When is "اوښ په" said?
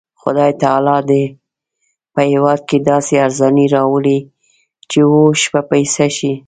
5.13-5.61